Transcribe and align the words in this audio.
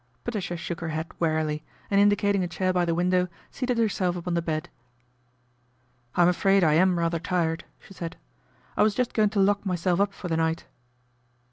Patricia 0.23 0.57
shook 0.57 0.79
her 0.81 0.87
head 0.89 1.11
wearily, 1.19 1.61
and 1.91 2.01
indicating 2.01 2.43
a 2.43 2.47
chair 2.47 2.73
by 2.73 2.85
the 2.85 2.95
window, 2.95 3.27
seated 3.51 3.77
herself 3.77 4.15
upon 4.15 4.33
the 4.33 4.41
bed." 4.41 4.67
I'm 6.15 6.27
afraid 6.27 6.63
I 6.63 6.73
am 6.73 6.97
rather 6.97 7.19
tired," 7.19 7.65
she 7.79 7.93
said." 7.93 8.17
II 8.79 8.83
was 8.83 8.95
just 8.95 9.13
going 9.13 9.29
to 9.29 9.39
lock 9.39 9.63
myself 9.63 10.01
up 10.01 10.15
for 10.15 10.27
the 10.27 10.37
night." 10.37 10.65